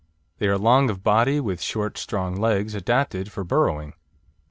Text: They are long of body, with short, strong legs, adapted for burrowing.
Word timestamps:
They 0.39 0.47
are 0.47 0.57
long 0.57 0.89
of 0.89 1.03
body, 1.03 1.39
with 1.39 1.61
short, 1.61 1.95
strong 1.95 2.35
legs, 2.35 2.73
adapted 2.73 3.31
for 3.31 3.43
burrowing. 3.43 3.93